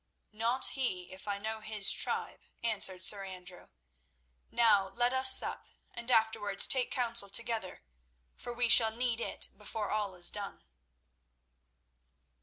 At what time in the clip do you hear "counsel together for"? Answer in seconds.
6.89-8.51